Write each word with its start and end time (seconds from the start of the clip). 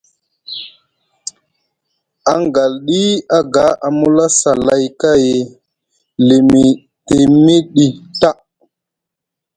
Angalɗi 2.33 3.01
aga 3.37 3.65
a 3.85 3.87
mula 3.99 4.25
saa 4.39 4.59
lay 4.67 4.83
kay 5.01 5.25
limitimiɗi 6.27 7.85
ta. 8.19 8.29